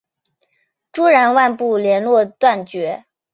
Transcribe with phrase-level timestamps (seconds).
[0.91, 3.05] 朱然外部连络断绝。